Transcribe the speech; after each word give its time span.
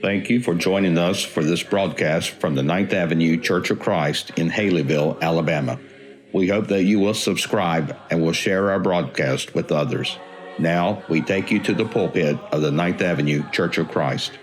Thank 0.00 0.30
you 0.30 0.40
for 0.40 0.54
joining 0.54 0.96
us 0.96 1.24
for 1.24 1.42
this 1.42 1.64
broadcast 1.64 2.30
from 2.30 2.54
the 2.54 2.62
Ninth 2.62 2.92
Avenue 2.92 3.36
Church 3.36 3.70
of 3.70 3.80
Christ 3.80 4.30
in 4.36 4.48
Haleyville, 4.48 5.20
Alabama. 5.20 5.76
We 6.32 6.46
hope 6.46 6.68
that 6.68 6.84
you 6.84 7.00
will 7.00 7.14
subscribe 7.14 7.96
and 8.08 8.22
will 8.22 8.32
share 8.32 8.70
our 8.70 8.78
broadcast 8.78 9.56
with 9.56 9.72
others. 9.72 10.16
Now, 10.56 11.02
we 11.08 11.20
take 11.20 11.50
you 11.50 11.58
to 11.64 11.74
the 11.74 11.84
pulpit 11.84 12.38
of 12.52 12.62
the 12.62 12.70
Ninth 12.70 13.02
Avenue 13.02 13.42
Church 13.50 13.76
of 13.76 13.88
Christ. 13.88 14.38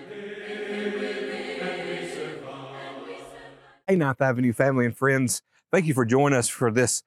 Hey, 3.88 3.96
Ninth 3.96 4.22
Avenue 4.22 4.52
family 4.52 4.86
and 4.86 4.98
friends, 4.98 5.42
thank 5.72 5.86
you 5.86 5.94
for 5.94 6.04
joining 6.04 6.38
us 6.38 6.50
for 6.50 6.70
this 6.70 7.04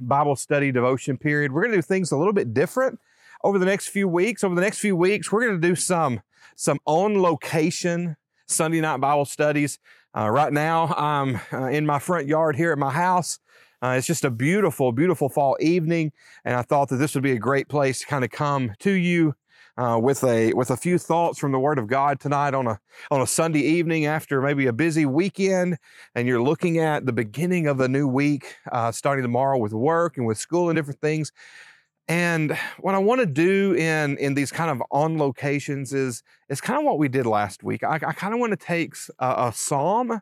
Bible 0.00 0.36
study 0.36 0.72
devotion 0.72 1.18
period. 1.18 1.52
We're 1.52 1.62
going 1.62 1.72
to 1.72 1.78
do 1.78 1.82
things 1.82 2.12
a 2.12 2.16
little 2.16 2.32
bit 2.32 2.54
different 2.54 2.98
over 3.44 3.58
the 3.58 3.66
next 3.66 3.88
few 3.88 4.08
weeks. 4.08 4.42
Over 4.42 4.54
the 4.54 4.62
next 4.62 4.78
few 4.78 4.96
weeks, 4.96 5.30
we're 5.30 5.46
going 5.46 5.60
to 5.60 5.68
do 5.68 5.76
some 5.76 6.22
some 6.56 6.78
on 6.86 7.20
location 7.20 8.16
Sunday 8.46 8.80
night 8.80 9.00
Bible 9.00 9.24
studies. 9.24 9.78
Uh, 10.16 10.28
right 10.28 10.52
now, 10.52 10.92
I'm 10.96 11.40
uh, 11.52 11.66
in 11.66 11.86
my 11.86 11.98
front 11.98 12.26
yard 12.26 12.56
here 12.56 12.72
at 12.72 12.78
my 12.78 12.90
house. 12.90 13.38
Uh, 13.82 13.94
it's 13.96 14.06
just 14.06 14.24
a 14.24 14.30
beautiful, 14.30 14.92
beautiful 14.92 15.28
fall 15.28 15.56
evening, 15.60 16.12
and 16.44 16.54
I 16.54 16.62
thought 16.62 16.88
that 16.90 16.96
this 16.96 17.14
would 17.14 17.22
be 17.22 17.32
a 17.32 17.38
great 17.38 17.68
place 17.68 18.00
to 18.00 18.06
kind 18.06 18.24
of 18.24 18.30
come 18.30 18.72
to 18.80 18.90
you 18.90 19.34
uh, 19.78 19.98
with 19.98 20.22
a 20.24 20.52
with 20.52 20.70
a 20.70 20.76
few 20.76 20.98
thoughts 20.98 21.38
from 21.38 21.52
the 21.52 21.58
Word 21.58 21.78
of 21.78 21.86
God 21.86 22.20
tonight 22.20 22.52
on 22.52 22.66
a 22.66 22.78
on 23.10 23.22
a 23.22 23.26
Sunday 23.26 23.60
evening 23.60 24.04
after 24.04 24.42
maybe 24.42 24.66
a 24.66 24.72
busy 24.72 25.06
weekend, 25.06 25.78
and 26.14 26.28
you're 26.28 26.42
looking 26.42 26.78
at 26.78 27.06
the 27.06 27.12
beginning 27.12 27.66
of 27.66 27.80
a 27.80 27.88
new 27.88 28.06
week, 28.06 28.56
uh, 28.70 28.92
starting 28.92 29.22
tomorrow 29.22 29.56
with 29.58 29.72
work 29.72 30.18
and 30.18 30.26
with 30.26 30.36
school 30.36 30.68
and 30.68 30.76
different 30.76 31.00
things. 31.00 31.32
And 32.10 32.58
what 32.80 32.96
I 32.96 32.98
want 32.98 33.20
to 33.20 33.26
do 33.26 33.72
in 33.74 34.18
in 34.18 34.34
these 34.34 34.50
kind 34.50 34.68
of 34.68 34.82
on 34.90 35.16
locations 35.16 35.92
is 35.92 36.24
is 36.48 36.60
kind 36.60 36.76
of 36.76 36.84
what 36.84 36.98
we 36.98 37.06
did 37.06 37.24
last 37.24 37.62
week. 37.62 37.84
I, 37.84 37.94
I 37.94 38.12
kind 38.12 38.34
of 38.34 38.40
want 38.40 38.50
to 38.50 38.56
take 38.56 38.94
a, 39.20 39.46
a 39.46 39.52
psalm 39.54 40.20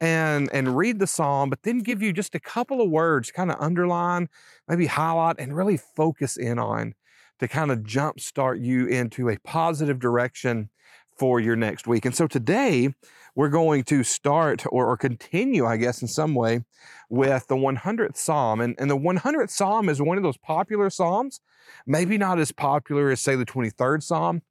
and 0.00 0.48
and 0.54 0.74
read 0.74 1.00
the 1.00 1.06
psalm, 1.06 1.50
but 1.50 1.64
then 1.64 1.80
give 1.80 2.00
you 2.00 2.14
just 2.14 2.34
a 2.34 2.40
couple 2.40 2.80
of 2.80 2.88
words, 2.88 3.30
kind 3.30 3.50
of 3.50 3.58
underline, 3.60 4.30
maybe 4.68 4.86
highlight, 4.86 5.36
and 5.38 5.54
really 5.54 5.76
focus 5.76 6.38
in 6.38 6.58
on 6.58 6.94
to 7.40 7.46
kind 7.46 7.70
of 7.70 7.80
jumpstart 7.80 8.64
you 8.64 8.86
into 8.86 9.28
a 9.28 9.38
positive 9.40 9.98
direction 9.98 10.70
for 11.14 11.40
your 11.40 11.56
next 11.56 11.86
week. 11.86 12.06
And 12.06 12.14
so 12.14 12.26
today 12.26 12.94
we're 13.38 13.48
going 13.48 13.84
to 13.84 14.02
start 14.02 14.66
or, 14.66 14.84
or 14.84 14.96
continue, 14.96 15.64
I 15.64 15.76
guess, 15.76 16.02
in 16.02 16.08
some 16.08 16.34
way 16.34 16.64
with 17.08 17.46
the 17.46 17.54
100th 17.54 18.16
Psalm. 18.16 18.60
And, 18.60 18.74
and 18.80 18.90
the 18.90 18.98
100th 18.98 19.50
Psalm 19.50 19.88
is 19.88 20.02
one 20.02 20.16
of 20.16 20.24
those 20.24 20.36
popular 20.36 20.90
Psalms, 20.90 21.40
maybe 21.86 22.18
not 22.18 22.40
as 22.40 22.50
popular 22.50 23.12
as, 23.12 23.20
say, 23.20 23.36
the 23.36 23.46
23rd 23.46 24.02
Psalm, 24.02 24.42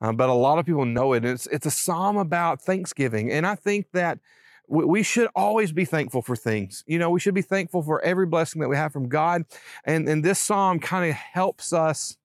uh, 0.00 0.12
but 0.12 0.28
a 0.28 0.32
lot 0.32 0.60
of 0.60 0.64
people 0.64 0.84
know 0.84 1.12
it. 1.12 1.24
It's, 1.24 1.48
it's 1.48 1.66
a 1.66 1.72
Psalm 1.72 2.18
about 2.18 2.62
Thanksgiving. 2.62 3.32
And 3.32 3.48
I 3.48 3.56
think 3.56 3.86
that 3.94 4.20
we 4.68 5.02
should 5.02 5.28
always 5.34 5.72
be 5.72 5.84
thankful 5.84 6.22
for 6.22 6.36
things. 6.36 6.84
You 6.86 7.00
know, 7.00 7.10
we 7.10 7.18
should 7.18 7.34
be 7.34 7.42
thankful 7.42 7.82
for 7.82 8.00
every 8.02 8.26
blessing 8.26 8.62
that 8.62 8.68
we 8.68 8.76
have 8.76 8.92
from 8.92 9.08
God. 9.08 9.42
And, 9.84 10.08
and 10.08 10.24
this 10.24 10.38
psalm 10.38 10.78
kind 10.78 11.10
of 11.10 11.16
helps 11.16 11.72
us 11.72 12.16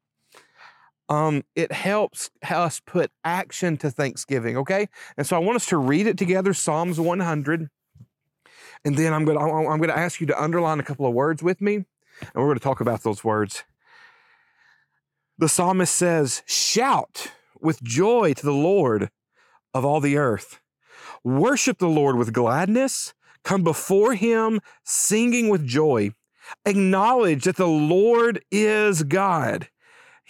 um, 1.12 1.44
it 1.58 1.73
helps 1.73 2.31
us 2.50 2.80
put 2.80 3.12
action 3.26 3.76
to 3.78 3.92
Thanksgiving, 3.92 4.56
okay? 4.56 4.88
And 5.17 5.28
so 5.28 5.36
I 5.36 5.40
want 5.40 5.58
us 5.58 5.66
to 5.67 5.78
read 5.78 6.08
it 6.08 6.17
together, 6.17 6.54
Psalms 6.54 7.02
100. 7.02 7.70
And 8.86 8.98
then 8.98 9.14
I'm 9.14 9.26
going 9.26 9.38
to 9.38 9.44
I'm 9.44 9.78
going 9.78 9.89
to 9.89 9.98
ask 9.98 10.22
you 10.22 10.28
to 10.28 10.42
underline 10.42 10.80
a 10.80 10.84
couple 10.84 11.06
of 11.06 11.14
words 11.14 11.44
with 11.44 11.59
me, 11.59 11.76
and 11.76 11.86
we're 12.34 12.45
going 12.45 12.58
to 12.58 12.64
talk 12.64 12.80
about 12.80 13.04
those 13.04 13.23
words. 13.23 13.64
The 15.38 15.49
psalmist 15.49 15.94
says, 15.94 16.42
"Shout 16.48 17.28
with 17.60 17.83
joy 17.83 18.33
to 18.33 18.43
the 18.43 18.54
Lord 18.54 19.10
of 19.73 19.86
all 19.86 19.99
the 19.99 20.17
earth. 20.17 20.61
Worship 21.23 21.78
the 21.78 21.88
Lord 21.88 22.16
with 22.16 22.33
gladness. 22.33 23.14
Come 23.43 23.64
before 23.64 24.16
him 24.16 24.61
singing 24.83 25.49
with 25.49 25.67
joy. 25.67 26.11
Acknowledge 26.66 27.43
that 27.43 27.58
the 27.58 27.67
Lord 27.67 28.43
is 28.49 29.04
God. 29.04 29.67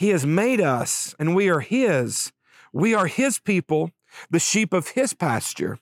He 0.02 0.10
has 0.10 0.26
made 0.26 0.60
us, 0.60 1.14
and 1.20 1.36
we 1.36 1.48
are 1.48 1.60
His. 1.60 2.32
We 2.74 2.96
are 2.96 3.06
His 3.06 3.38
people, 3.38 3.92
the 4.32 4.40
sheep 4.40 4.74
of 4.74 4.88
His 4.88 5.14
pasture. 5.14 5.78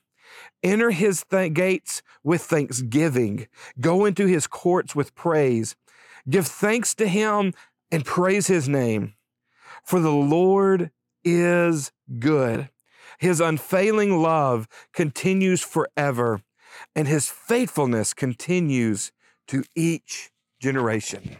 Enter 0.62 0.90
His 0.90 1.24
th- 1.30 1.54
gates 1.54 2.02
with 2.22 2.42
thanksgiving. 2.42 3.48
Go 3.80 4.04
into 4.04 4.26
His 4.26 4.46
courts 4.46 4.94
with 4.94 5.14
praise. 5.14 5.74
Give 6.28 6.46
thanks 6.46 6.94
to 6.96 7.08
Him 7.08 7.54
and 7.90 8.04
praise 8.04 8.46
His 8.46 8.68
name. 8.68 9.14
For 9.84 10.00
the 10.00 10.12
Lord 10.12 10.90
is 11.24 11.90
good. 12.18 12.68
His 13.18 13.40
unfailing 13.40 14.20
love 14.20 14.68
continues 14.92 15.62
forever, 15.62 16.42
and 16.94 17.08
His 17.08 17.30
faithfulness 17.30 18.12
continues 18.12 19.12
to 19.48 19.64
each 19.74 20.30
generation. 20.60 21.38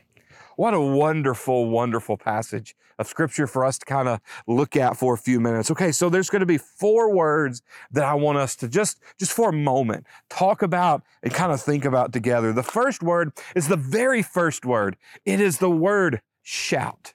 What 0.61 0.75
a 0.75 0.81
wonderful, 0.81 1.71
wonderful 1.71 2.19
passage 2.19 2.77
of 2.99 3.07
scripture 3.07 3.47
for 3.47 3.65
us 3.65 3.79
to 3.79 3.87
kind 3.87 4.07
of 4.07 4.21
look 4.47 4.77
at 4.77 4.95
for 4.95 5.15
a 5.15 5.17
few 5.17 5.41
minutes. 5.41 5.71
Okay, 5.71 5.91
so 5.91 6.11
there's 6.11 6.29
going 6.29 6.41
to 6.41 6.47
be 6.47 6.59
four 6.59 7.15
words 7.15 7.63
that 7.93 8.05
I 8.05 8.13
want 8.13 8.37
us 8.37 8.57
to 8.57 8.69
just, 8.69 9.01
just 9.19 9.33
for 9.33 9.49
a 9.49 9.55
moment, 9.55 10.05
talk 10.29 10.61
about 10.61 11.03
and 11.23 11.33
kind 11.33 11.51
of 11.51 11.63
think 11.63 11.87
about 11.87 12.13
together. 12.13 12.53
The 12.53 12.63
first 12.63 13.03
word 13.03 13.33
is 13.57 13.69
the 13.69 13.79
very 13.79 14.21
first 14.21 14.67
word. 14.67 14.99
It 15.25 15.41
is 15.41 15.61
the 15.61 15.71
word 15.71 16.21
shout. 16.43 17.15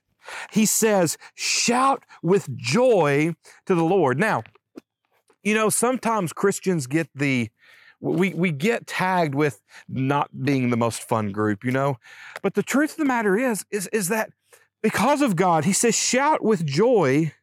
He 0.51 0.66
says, 0.66 1.16
shout 1.35 2.03
with 2.23 2.50
joy 2.57 3.35
to 3.67 3.75
the 3.75 3.83
Lord. 3.83 4.17
Now, 4.17 4.41
you 5.44 5.53
know, 5.53 5.69
sometimes 5.69 6.33
Christians 6.33 6.88
get 6.88 7.09
the 7.13 7.51
we, 8.13 8.33
we 8.33 8.51
get 8.51 8.88
tagged 8.88 9.35
with 9.35 9.61
not 9.88 10.43
being 10.43 10.69
the 10.69 10.77
most 10.77 11.01
fun 11.01 11.31
group, 11.31 11.63
you 11.63 11.71
know? 11.71 11.97
But 12.41 12.53
the 12.53 12.63
truth 12.63 12.91
of 12.91 12.97
the 12.97 13.05
matter 13.05 13.38
is, 13.38 13.66
is, 13.71 13.88
is 13.88 14.09
that 14.09 14.31
because 14.81 15.21
of 15.21 15.35
God, 15.35 15.66
he 15.66 15.73
says, 15.73 15.95
shout 15.95 16.44
with 16.44 16.65
joy. 16.65 17.33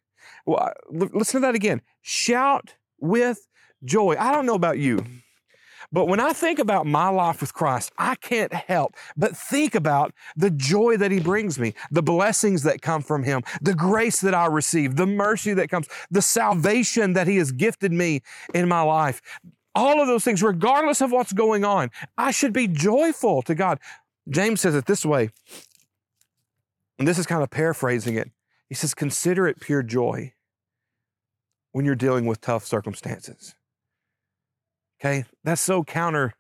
Well, 0.46 0.72
listen 0.90 1.40
to 1.40 1.46
that 1.46 1.54
again. 1.54 1.82
Shout 2.00 2.74
with 3.00 3.48
joy. 3.84 4.16
I 4.18 4.32
don't 4.32 4.46
know 4.46 4.54
about 4.54 4.78
you, 4.78 5.04
but 5.92 6.06
when 6.06 6.20
I 6.20 6.32
think 6.32 6.58
about 6.58 6.86
my 6.86 7.08
life 7.08 7.40
with 7.40 7.52
Christ, 7.52 7.92
I 7.98 8.14
can't 8.14 8.52
help 8.52 8.96
but 9.16 9.36
think 9.36 9.74
about 9.74 10.14
the 10.36 10.50
joy 10.50 10.96
that 10.96 11.10
He 11.10 11.20
brings 11.20 11.58
me, 11.58 11.74
the 11.90 12.02
blessings 12.02 12.62
that 12.62 12.80
come 12.80 13.02
from 13.02 13.24
Him, 13.24 13.42
the 13.60 13.74
grace 13.74 14.20
that 14.20 14.34
I 14.34 14.46
receive, 14.46 14.96
the 14.96 15.06
mercy 15.06 15.52
that 15.54 15.68
comes, 15.68 15.88
the 16.10 16.22
salvation 16.22 17.12
that 17.12 17.26
He 17.26 17.36
has 17.36 17.52
gifted 17.52 17.92
me 17.92 18.22
in 18.54 18.68
my 18.68 18.82
life 18.82 19.20
all 19.74 20.00
of 20.00 20.06
those 20.06 20.24
things, 20.24 20.42
regardless 20.42 21.00
of 21.00 21.12
what's 21.12 21.32
going 21.32 21.64
on. 21.64 21.90
I 22.18 22.30
should 22.30 22.52
be 22.52 22.66
joyful 22.68 23.42
to 23.42 23.54
God. 23.54 23.78
James 24.28 24.60
says 24.60 24.74
it 24.74 24.86
this 24.86 25.04
way, 25.04 25.30
and 26.98 27.08
this 27.08 27.18
is 27.18 27.26
kind 27.26 27.42
of 27.42 27.50
paraphrasing 27.50 28.16
it. 28.16 28.30
He 28.68 28.74
says, 28.74 28.94
Consider 28.94 29.46
it 29.48 29.60
pure 29.60 29.82
joy 29.82 30.34
when 31.72 31.84
you're 31.84 31.94
dealing 31.94 32.26
with 32.26 32.40
tough 32.40 32.64
circumstances. 32.64 33.54
Okay, 35.00 35.24
that's 35.42 35.60
so 35.60 35.82
counter 35.82 36.34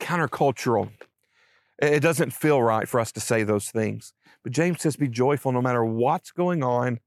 countercultural. 0.00 0.90
It 1.78 2.00
doesn't 2.00 2.32
feel 2.32 2.62
right 2.62 2.88
for 2.88 3.00
us 3.00 3.12
to 3.12 3.20
say 3.20 3.42
those 3.42 3.70
things. 3.70 4.12
But 4.42 4.52
James 4.52 4.80
says, 4.80 4.96
Be 4.96 5.08
joyful 5.08 5.52
no 5.52 5.62
matter 5.62 5.84
what's 5.84 6.30
going 6.30 6.62
on 6.62 7.00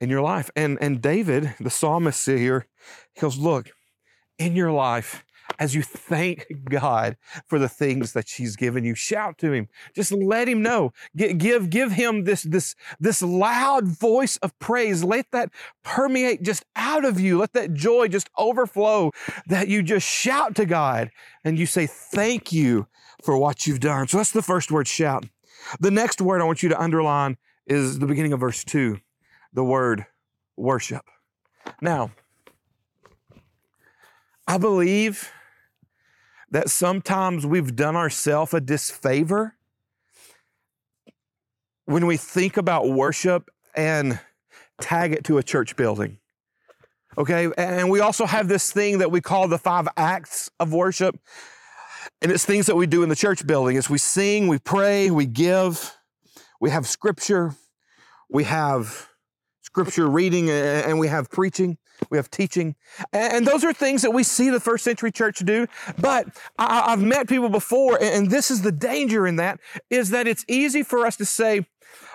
in 0.00 0.10
your 0.10 0.20
life. 0.20 0.50
And, 0.56 0.78
and 0.80 1.00
David, 1.00 1.54
the 1.60 1.70
psalmist 1.70 2.26
here, 2.26 2.66
he 3.14 3.20
goes, 3.20 3.38
Look, 3.38 3.70
in 4.38 4.56
your 4.56 4.72
life 4.72 5.24
as 5.58 5.74
you 5.74 5.82
thank 5.82 6.46
God 6.68 7.16
for 7.46 7.58
the 7.58 7.68
things 7.68 8.12
that 8.12 8.28
He's 8.28 8.56
given 8.56 8.84
you. 8.84 8.94
Shout 8.94 9.38
to 9.38 9.52
Him. 9.52 9.68
Just 9.94 10.12
let 10.12 10.48
Him 10.48 10.62
know. 10.62 10.92
Give, 11.16 11.70
give 11.70 11.92
Him 11.92 12.24
this, 12.24 12.42
this, 12.42 12.74
this 12.98 13.22
loud 13.22 13.86
voice 13.86 14.36
of 14.38 14.58
praise. 14.58 15.04
Let 15.04 15.30
that 15.32 15.50
permeate 15.82 16.42
just 16.42 16.64
out 16.76 17.04
of 17.04 17.20
you. 17.20 17.38
Let 17.38 17.52
that 17.52 17.74
joy 17.74 18.08
just 18.08 18.28
overflow 18.36 19.12
that 19.46 19.68
you 19.68 19.82
just 19.82 20.06
shout 20.06 20.54
to 20.56 20.66
God 20.66 21.10
and 21.44 21.58
you 21.58 21.66
say, 21.66 21.86
Thank 21.86 22.52
you 22.52 22.86
for 23.22 23.38
what 23.38 23.66
you've 23.66 23.80
done. 23.80 24.08
So 24.08 24.16
that's 24.16 24.32
the 24.32 24.42
first 24.42 24.70
word, 24.70 24.88
shout. 24.88 25.26
The 25.80 25.90
next 25.90 26.20
word 26.20 26.40
I 26.40 26.44
want 26.44 26.62
you 26.62 26.68
to 26.70 26.80
underline 26.80 27.36
is 27.66 27.98
the 27.98 28.06
beginning 28.06 28.32
of 28.32 28.40
verse 28.40 28.64
2, 28.64 28.98
the 29.52 29.64
word 29.64 30.06
worship. 30.56 31.04
Now, 31.80 32.10
I 34.46 34.58
believe 34.58 35.30
that 36.50 36.70
sometimes 36.70 37.46
we've 37.46 37.74
done 37.74 37.96
ourselves 37.96 38.54
a 38.54 38.60
disfavor 38.60 39.56
when 41.86 42.06
we 42.06 42.16
think 42.16 42.56
about 42.56 42.88
worship 42.88 43.50
and 43.74 44.20
tag 44.80 45.12
it 45.12 45.24
to 45.24 45.38
a 45.38 45.42
church 45.42 45.76
building. 45.76 46.18
Okay, 47.16 47.50
and 47.56 47.90
we 47.90 48.00
also 48.00 48.26
have 48.26 48.48
this 48.48 48.72
thing 48.72 48.98
that 48.98 49.10
we 49.10 49.20
call 49.20 49.46
the 49.48 49.58
five 49.58 49.88
acts 49.96 50.50
of 50.58 50.72
worship. 50.72 51.18
And 52.20 52.32
it's 52.32 52.44
things 52.44 52.66
that 52.66 52.76
we 52.76 52.86
do 52.86 53.02
in 53.02 53.08
the 53.08 53.16
church 53.16 53.46
building. 53.46 53.76
As 53.76 53.88
we 53.88 53.98
sing, 53.98 54.48
we 54.48 54.58
pray, 54.58 55.10
we 55.10 55.26
give, 55.26 55.96
we 56.60 56.70
have 56.70 56.86
scripture, 56.86 57.54
we 58.28 58.44
have 58.44 59.08
scripture 59.74 60.08
reading 60.08 60.48
and 60.50 61.00
we 61.00 61.08
have 61.08 61.28
preaching, 61.28 61.76
we 62.08 62.16
have 62.16 62.30
teaching. 62.30 62.76
And 63.12 63.44
those 63.44 63.64
are 63.64 63.72
things 63.72 64.02
that 64.02 64.12
we 64.12 64.22
see 64.22 64.48
the 64.48 64.60
first 64.60 64.84
century 64.84 65.10
church 65.10 65.40
do. 65.40 65.66
But 65.98 66.28
I've 66.56 67.02
met 67.02 67.28
people 67.28 67.48
before, 67.48 68.00
and 68.00 68.30
this 68.30 68.52
is 68.52 68.62
the 68.62 68.70
danger 68.70 69.26
in 69.26 69.34
that, 69.36 69.58
is 69.90 70.10
that 70.10 70.28
it's 70.28 70.44
easy 70.46 70.84
for 70.84 71.04
us 71.04 71.16
to 71.16 71.24
say, 71.24 71.66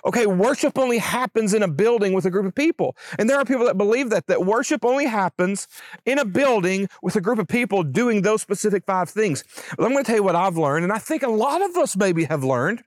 Okay, 0.06 0.26
worship 0.26 0.78
only 0.78 1.00
happens 1.00 1.54
in 1.54 1.62
a 1.62 1.68
building 1.68 2.14
with 2.14 2.26
a 2.26 2.30
group 2.30 2.46
of 2.46 2.56
people. 2.56 2.96
And 3.18 3.30
there 3.30 3.38
are 3.38 3.46
people 3.46 3.66
that 3.66 3.78
believe 3.78 4.10
that, 4.10 4.28
that 4.28 4.46
worship 4.46 4.84
only 4.84 5.06
happens 5.06 5.68
in 6.06 6.18
a 6.18 6.26
building 6.26 6.88
with 7.02 7.16
a 7.18 7.22
group 7.22 7.40
of 7.40 7.48
people 7.48 7.84
doing 7.84 8.22
those 8.22 8.42
specific 8.42 8.86
five 8.86 9.10
things. 9.10 9.44
But 9.78 9.86
I'm 9.86 9.92
going 9.92 10.04
to 10.04 10.08
tell 10.08 10.18
you 10.18 10.24
what 10.24 10.36
I've 10.36 10.58
learned, 10.58 10.84
and 10.84 10.94
I 10.94 10.98
think 10.98 11.24
a 11.24 11.30
lot 11.30 11.62
of 11.62 11.76
us 11.78 11.96
maybe 11.96 12.26
have 12.26 12.44
learned 12.44 12.84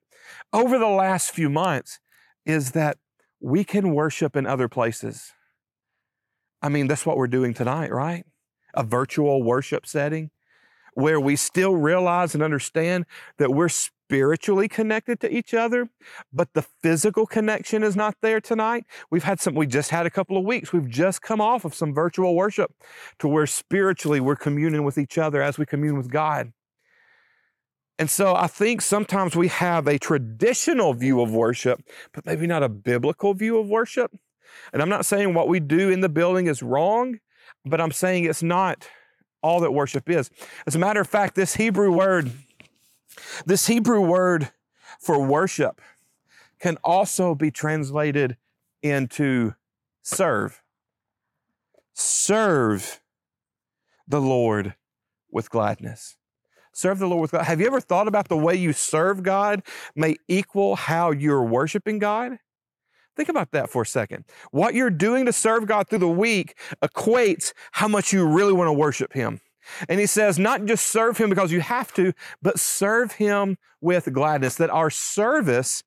over 0.53 0.79
the 0.79 0.89
last 0.89 1.31
few 1.31 1.49
months, 1.49 1.99
is 2.45 2.73
that 2.73 2.97
we 3.43 3.65
can 3.65 3.95
worship 3.95 4.37
in 4.37 4.47
other 4.47 4.69
places. 4.69 5.33
I 6.63 6.69
mean, 6.69 6.87
that's 6.87 7.05
what 7.05 7.17
we're 7.17 7.27
doing 7.27 7.55
tonight, 7.55 7.93
right? 7.93 8.25
A 8.75 8.85
virtual 8.85 9.43
worship 9.43 9.87
setting 9.87 10.31
where 10.95 11.19
we 11.19 11.37
still 11.37 11.75
realize 11.75 12.35
and 12.35 12.43
understand 12.43 13.07
that 13.39 13.51
we're 13.51 13.69
spiritually 13.69 14.69
connected 14.69 15.19
to 15.21 15.35
each 15.35 15.55
other, 15.55 15.89
but 16.33 16.53
the 16.53 16.63
physical 16.83 17.27
connection 17.27 17.83
is 17.83 17.97
not 17.97 18.15
there 18.21 18.41
tonight. 18.41 18.85
We've 19.11 19.25
had 19.25 19.41
some, 19.41 19.55
we 19.55 19.67
just 19.67 19.91
had 19.91 20.07
a 20.07 20.11
couple 20.11 20.37
of 20.37 20.45
weeks. 20.45 20.73
We've 20.73 20.89
just 20.89 21.23
come 21.23 21.41
off 21.41 21.65
of 21.65 21.75
some 21.75 21.95
virtual 21.95 22.37
worship 22.37 22.73
to 23.21 23.29
where 23.29 23.47
spiritually 23.47 24.21
we're 24.21 24.37
communing 24.37 24.85
with 24.85 24.99
each 24.99 25.17
other 25.19 25.43
as 25.43 25.59
we 25.59 25.67
commune 25.67 25.97
with 25.97 26.11
God. 26.11 26.53
And 28.03 28.11
so 28.11 28.35
I 28.35 28.49
think 28.49 28.81
sometimes 28.81 29.37
we 29.37 29.47
have 29.47 29.87
a 29.87 29.97
traditional 29.97 30.93
view 30.93 31.21
of 31.21 31.33
worship, 31.33 31.85
but 32.13 32.27
maybe 32.27 32.49
not 32.49 32.65
a 32.65 32.69
biblical 32.69 33.33
view 33.33 33.61
of 33.61 33.69
worship. 33.69 34.11
And 34.73 34.83
I'm 34.83 34.89
not 34.89 35.07
saying 35.07 35.35
what 35.35 35.47
we 35.47 35.61
do 35.61 35.89
in 35.89 36.01
the 36.01 36.09
building 36.09 36.49
is 36.49 36.65
wrong, 36.65 37.21
but 37.65 37.81
I'm 37.81 37.93
saying 37.93 38.25
it's 38.25 38.43
not 38.43 38.89
all 39.41 39.61
that 39.61 39.71
worship 39.71 40.11
is. 40.11 40.31
As 40.67 40.75
a 40.75 40.81
matter 40.81 41.01
of 41.01 41.07
fact, 41.07 41.37
this 41.37 41.55
Hebrew 41.55 41.93
word, 41.93 42.33
this 43.47 43.69
Hebrew 43.69 44.01
word 44.01 44.51
for 44.99 45.25
worship 45.25 45.81
can 46.59 46.79
also 46.83 47.37
be 47.37 47.53
translated 47.53 48.37
into 48.83 49.55
serve. 50.03 50.61
Serve 51.95 53.01
the 54.09 54.21
Lord 54.21 54.75
with 55.31 55.51
gladness. 55.51 56.17
Serve 56.73 56.99
the 56.99 57.07
Lord 57.07 57.23
with 57.23 57.33
God. 57.33 57.45
Have 57.45 57.61
you 57.61 57.67
ever 57.67 57.81
thought 57.81 58.09
about 58.09 58.29
the 58.29 58.37
way 58.37 58.55
you 58.55 58.73
serve 58.73 59.23
God 59.23 59.63
may 59.95 60.17
equal 60.29 60.77
how 60.77 61.11
you're 61.11 61.45
worshiping 61.45 61.99
God? 61.99 62.39
Think 63.15 63.29
about 63.29 63.51
that 63.53 63.69
for 63.69 63.83
a 63.83 63.87
second. 63.87 64.25
What 64.53 64.75
you're 64.75 64.91
doing 64.91 65.27
to 65.27 65.33
serve 65.33 65.67
God 65.67 65.89
through 65.89 65.99
the 65.99 66.09
week 66.09 66.59
equates 66.83 67.53
how 67.73 67.89
much 67.89 68.13
you 68.13 68.27
really 68.27 68.55
want 68.55 68.69
to 68.69 68.73
worship 68.73 69.13
Him. 69.13 69.41
And 69.89 70.01
he 70.01 70.07
says, 70.07 70.39
not 70.39 70.65
just 70.65 70.87
serve 70.87 71.19
him 71.19 71.31
because 71.31 71.53
you 71.53 71.61
have 71.61 71.93
to, 71.95 72.13
but 72.41 72.59
serve 72.59 73.13
him 73.13 73.59
with 73.81 74.13
gladness, 74.13 74.57
that 74.57 74.71
our 74.71 74.91
service 74.91 75.83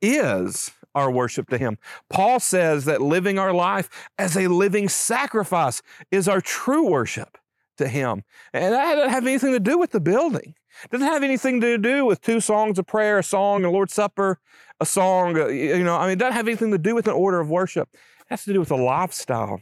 is 0.00 0.70
our 0.94 1.10
worship 1.10 1.48
to 1.50 1.58
him. 1.58 1.78
Paul 2.08 2.40
says 2.40 2.84
that 2.86 3.02
living 3.02 3.38
our 3.38 3.52
life 3.52 3.90
as 4.18 4.36
a 4.36 4.48
living 4.48 4.88
sacrifice 4.88 5.82
is 6.10 6.28
our 6.28 6.40
true 6.40 6.88
worship 6.88 7.38
to 7.78 7.88
him. 7.88 8.22
And 8.52 8.74
that 8.74 8.94
doesn't 8.94 9.10
have 9.10 9.26
anything 9.26 9.52
to 9.52 9.60
do 9.60 9.78
with 9.78 9.90
the 9.90 10.00
building. 10.00 10.54
It 10.84 10.90
doesn't 10.90 11.06
have 11.06 11.22
anything 11.22 11.60
to 11.60 11.78
do 11.78 12.04
with 12.04 12.20
two 12.20 12.40
songs 12.40 12.78
of 12.78 12.86
prayer, 12.86 13.18
a 13.18 13.22
song, 13.22 13.64
a 13.64 13.70
Lord's 13.70 13.94
Supper, 13.94 14.38
a 14.80 14.86
song, 14.86 15.38
uh, 15.38 15.46
you 15.46 15.82
know, 15.82 15.96
I 15.96 16.02
mean, 16.02 16.12
it 16.12 16.18
doesn't 16.18 16.34
have 16.34 16.46
anything 16.46 16.70
to 16.70 16.78
do 16.78 16.94
with 16.94 17.08
an 17.08 17.14
order 17.14 17.40
of 17.40 17.50
worship. 17.50 17.88
It 17.92 18.26
has 18.28 18.44
to 18.44 18.52
do 18.52 18.60
with 18.60 18.70
a 18.70 18.76
lifestyle. 18.76 19.60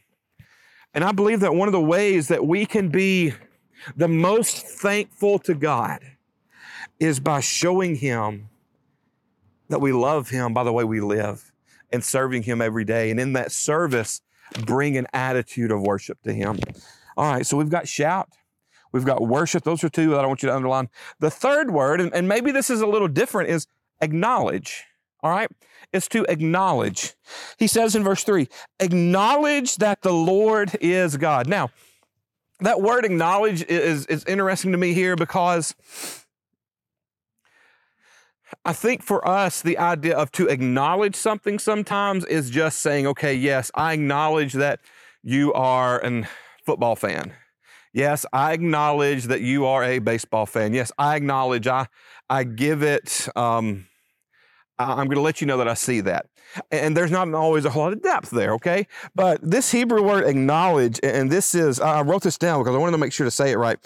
And 0.93 1.05
I 1.05 1.13
believe 1.13 1.41
that 1.41 1.55
one 1.55 1.69
of 1.69 1.73
the 1.73 1.81
ways 1.81 2.29
that 2.29 2.47
we 2.47 2.67
can 2.67 2.89
be 2.89 3.33
the 3.97 4.09
most 4.09 4.67
thankful 4.67 5.39
to 5.41 5.55
God 5.55 6.01
is 6.99 7.21
by 7.21 7.41
showing 7.41 7.97
Him 7.97 8.49
that 9.69 9.81
we 9.81 9.93
love 9.93 10.31
Him 10.31 10.55
by 10.55 10.65
the 10.65 10.73
way 10.73 10.85
we 10.85 11.01
live 11.01 11.53
and 11.93 12.03
serving 12.03 12.43
Him 12.43 12.61
every 12.61 12.85
day. 12.85 13.11
And 13.11 13.21
in 13.21 13.35
that 13.35 13.53
service, 13.53 14.23
bring 14.65 14.97
an 14.97 15.07
attitude 15.13 15.71
of 15.71 15.83
worship 15.83 16.23
to 16.23 16.33
Him. 16.33 16.59
All 17.17 17.33
right, 17.33 17.47
so 17.47 17.57
we've 17.57 17.71
got 17.71 17.89
shout. 17.89 18.29
We've 18.93 19.05
got 19.05 19.27
worship. 19.27 19.65
Those 19.65 19.83
are 19.85 19.89
two 19.89 20.11
that 20.11 20.25
I 20.25 20.27
want 20.27 20.43
you 20.43 20.49
to 20.49 20.55
underline. 20.57 20.89
The 21.19 21.31
third 21.31 21.71
word, 21.71 22.01
and, 22.01 22.15
and 22.15 22.29
maybe 22.29 22.51
this 22.51 22.71
is 22.71 22.81
a 22.81 22.87
little 22.87 23.09
different, 23.09 23.51
is 23.51 23.67
acknowledge. 24.01 24.85
All 25.23 25.31
right? 25.31 25.51
Is 25.93 26.09
to 26.09 26.25
acknowledge. 26.29 27.15
He 27.59 27.67
says 27.67 27.97
in 27.97 28.05
verse 28.05 28.23
three, 28.23 28.49
acknowledge 28.81 29.77
that 29.77 30.03
the 30.03 30.13
Lord 30.13 30.77
is 30.81 31.17
God. 31.17 31.47
Now, 31.47 31.71
that 32.61 32.81
word 32.81 33.05
acknowledge 33.05 33.65
is, 33.65 34.07
is 34.07 34.25
interesting 34.25 34.73
to 34.73 34.79
me 34.79 34.93
here 34.93 35.17
because 35.17 35.75
I 38.65 38.73
think 38.73 39.03
for 39.03 39.27
us, 39.27 39.63
the 39.63 39.79
idea 39.79 40.17
of 40.17 40.31
to 40.33 40.47
acknowledge 40.49 41.17
something 41.17 41.59
sometimes 41.59 42.25
is 42.25 42.51
just 42.51 42.81
saying, 42.81 43.07
okay, 43.09 43.35
yes, 43.35 43.71
I 43.75 43.95
acknowledge 43.95 44.53
that 44.55 44.81
you 45.23 45.53
are 45.53 45.99
a 46.05 46.29
football 46.67 46.97
fan. 46.97 47.33
Yes, 47.93 48.27
I 48.33 48.53
acknowledge 48.53 49.25
that 49.25 49.41
you 49.41 49.65
are 49.65 49.83
a 49.83 50.01
baseball 50.01 50.45
fan. 50.45 50.75
Yes, 50.75 50.93
I 50.99 51.17
acknowledge, 51.17 51.67
I, 51.67 51.87
I 52.29 52.45
give 52.45 52.83
it, 52.83 53.27
um, 53.37 53.87
I'm 54.79 55.07
going 55.07 55.17
to 55.17 55.23
let 55.23 55.41
you 55.41 55.47
know 55.47 55.57
that 55.57 55.69
I 55.69 55.73
see 55.73 56.03
that. 56.03 56.27
And 56.71 56.95
there's 56.95 57.11
not 57.11 57.33
always 57.33 57.65
a 57.65 57.71
whole 57.71 57.85
lot 57.85 57.95
of 57.95 58.03
depth 58.03 58.31
there, 58.31 58.53
okay? 58.55 58.87
But 59.15 59.41
this 59.43 59.73
Hebrew 59.73 60.03
word 60.03 60.25
acknowledge, 60.25 61.01
and 61.03 61.33
this 61.33 61.55
is, 61.55 61.81
I 61.81 62.03
wrote 62.03 62.23
this 62.23 62.37
down 62.37 62.63
because 62.63 62.75
I 62.75 62.79
wanted 62.79 62.93
to 62.93 62.99
make 62.99 63.15
sure 63.15 63.25
to 63.25 63.31
say 63.31 63.53
it 63.53 63.57
right. 63.57 63.79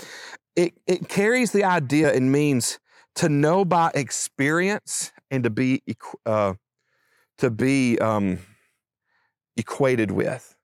It, 0.57 0.75
it 0.89 1.09
carries 1.09 1.53
the 1.53 1.63
idea 1.63 2.13
and 2.13 2.33
means 2.33 2.81
to 3.17 3.29
know 3.29 3.65
by 3.65 3.93
experience 3.95 5.13
and 5.31 5.45
to 5.45 5.51
be, 5.51 5.83
uh, 6.27 6.55
to 7.39 7.51
be 7.51 7.99
um, 8.01 8.41
equated 9.57 10.11
with, 10.11 10.57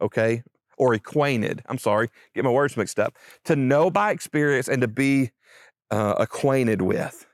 okay? 0.00 0.44
Or 0.76 0.94
acquainted. 0.94 1.62
I'm 1.66 1.78
sorry, 1.78 2.10
get 2.34 2.44
my 2.44 2.50
words 2.50 2.76
mixed 2.76 2.98
up. 2.98 3.16
To 3.44 3.56
know 3.56 3.90
by 3.90 4.10
experience 4.10 4.68
and 4.68 4.80
to 4.82 4.88
be 4.88 5.30
uh, 5.90 6.14
acquainted 6.18 6.82
with. 6.82 7.26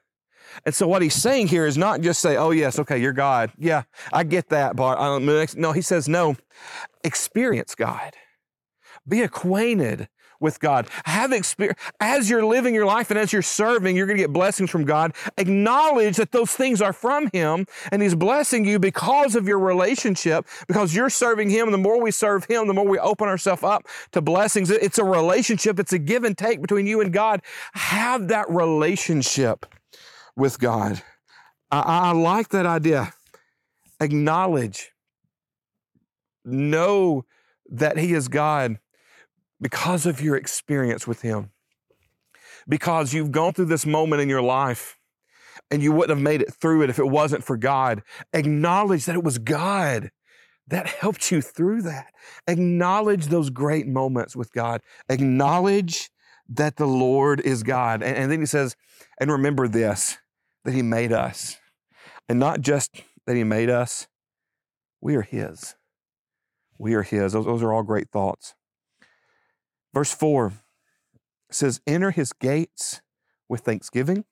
And 0.66 0.74
so 0.74 0.88
what 0.88 1.00
he's 1.00 1.14
saying 1.14 1.48
here 1.48 1.64
is 1.64 1.78
not 1.78 2.00
just 2.00 2.20
say, 2.20 2.36
oh, 2.36 2.50
yes, 2.50 2.78
okay, 2.80 2.98
you're 2.98 3.12
God. 3.12 3.52
Yeah, 3.56 3.84
I 4.12 4.24
get 4.24 4.48
that 4.48 4.76
part. 4.76 5.22
No, 5.22 5.72
he 5.72 5.80
says, 5.80 6.08
no, 6.08 6.36
experience 7.04 7.74
God. 7.74 8.14
Be 9.06 9.22
acquainted 9.22 10.08
with 10.40 10.58
God. 10.58 10.88
Have 11.04 11.32
experience 11.32 11.78
as 12.00 12.28
you're 12.28 12.44
living 12.44 12.74
your 12.74 12.86
life 12.86 13.10
and 13.10 13.18
as 13.18 13.32
you're 13.32 13.42
serving, 13.42 13.96
you're 13.96 14.06
going 14.06 14.16
to 14.16 14.22
get 14.22 14.32
blessings 14.32 14.70
from 14.70 14.84
God. 14.84 15.14
Acknowledge 15.36 16.16
that 16.16 16.32
those 16.32 16.50
things 16.50 16.80
are 16.80 16.92
from 16.92 17.28
Him 17.32 17.66
and 17.92 18.02
He's 18.02 18.14
blessing 18.14 18.64
you 18.64 18.78
because 18.78 19.36
of 19.36 19.46
your 19.46 19.58
relationship, 19.58 20.46
because 20.66 20.94
you're 20.94 21.10
serving 21.10 21.50
Him. 21.50 21.68
And 21.68 21.74
the 21.74 21.78
more 21.78 22.02
we 22.02 22.10
serve 22.10 22.46
Him, 22.46 22.66
the 22.66 22.74
more 22.74 22.86
we 22.86 22.98
open 22.98 23.28
ourselves 23.28 23.62
up 23.62 23.86
to 24.12 24.20
blessings. 24.20 24.70
It's 24.70 24.98
a 24.98 25.04
relationship, 25.04 25.78
it's 25.78 25.92
a 25.92 25.98
give 25.98 26.24
and 26.24 26.36
take 26.36 26.60
between 26.60 26.86
you 26.86 27.00
and 27.00 27.12
God. 27.12 27.42
Have 27.72 28.28
that 28.28 28.48
relationship 28.48 29.66
with 30.36 30.58
God. 30.58 31.02
I, 31.70 31.80
I 31.80 32.12
like 32.12 32.48
that 32.48 32.66
idea. 32.66 33.12
Acknowledge, 34.00 34.92
know 36.44 37.26
that 37.68 37.98
He 37.98 38.14
is 38.14 38.28
God 38.28 38.78
because 39.60 40.06
of 40.06 40.20
your 40.20 40.36
experience 40.36 41.06
with 41.06 41.22
Him. 41.22 41.50
Because 42.68 43.12
you've 43.12 43.32
gone 43.32 43.52
through 43.52 43.66
this 43.66 43.86
moment 43.86 44.22
in 44.22 44.28
your 44.28 44.42
life 44.42 44.96
and 45.70 45.82
you 45.82 45.92
wouldn't 45.92 46.16
have 46.16 46.22
made 46.22 46.42
it 46.42 46.52
through 46.52 46.82
it 46.82 46.90
if 46.90 46.98
it 46.98 47.08
wasn't 47.08 47.44
for 47.44 47.56
God. 47.56 48.02
Acknowledge 48.32 49.04
that 49.06 49.14
it 49.14 49.24
was 49.24 49.38
God 49.38 50.10
that 50.68 50.86
helped 50.86 51.30
you 51.30 51.40
through 51.40 51.82
that. 51.82 52.12
Acknowledge 52.46 53.26
those 53.26 53.50
great 53.50 53.86
moments 53.86 54.36
with 54.36 54.52
God. 54.52 54.80
Acknowledge 55.08 56.10
that 56.48 56.76
the 56.76 56.86
Lord 56.86 57.40
is 57.40 57.62
God. 57.62 58.02
And, 58.02 58.16
and 58.16 58.32
then 58.32 58.40
He 58.40 58.46
says, 58.46 58.76
and 59.20 59.30
remember 59.30 59.68
this 59.68 60.18
that 60.64 60.74
He 60.74 60.82
made 60.82 61.12
us. 61.12 61.56
And 62.28 62.38
not 62.38 62.60
just 62.60 63.02
that 63.26 63.36
He 63.36 63.44
made 63.44 63.70
us, 63.70 64.06
we 65.00 65.16
are 65.16 65.22
His. 65.22 65.74
We 66.78 66.94
are 66.94 67.02
His. 67.02 67.32
Those, 67.32 67.46
those 67.46 67.62
are 67.62 67.72
all 67.72 67.82
great 67.82 68.10
thoughts. 68.10 68.54
Verse 69.92 70.12
4 70.12 70.52
says, 71.50 71.80
Enter 71.86 72.10
His 72.10 72.32
gates 72.32 73.00
with 73.48 73.60
thanksgiving, 73.60 74.24